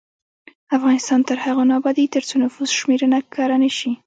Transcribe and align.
افغانستان 0.77 1.19
تر 1.27 1.37
هغو 1.45 1.63
نه 1.69 1.73
ابادیږي، 1.79 2.13
ترڅو 2.15 2.35
نفوس 2.43 2.69
شمېرنه 2.79 3.19
کره 3.33 3.57
نشي. 3.63 3.91